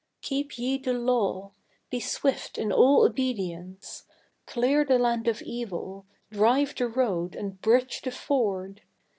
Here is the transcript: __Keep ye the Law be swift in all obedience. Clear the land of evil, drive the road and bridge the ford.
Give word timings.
__Keep 0.27 0.57
ye 0.57 0.79
the 0.79 0.93
Law 0.93 1.51
be 1.91 1.99
swift 1.99 2.57
in 2.57 2.71
all 2.71 3.03
obedience. 3.05 4.05
Clear 4.47 4.83
the 4.83 4.97
land 4.97 5.27
of 5.27 5.43
evil, 5.43 6.07
drive 6.31 6.73
the 6.75 6.87
road 6.87 7.35
and 7.35 7.61
bridge 7.61 8.01
the 8.01 8.09
ford. 8.09 8.81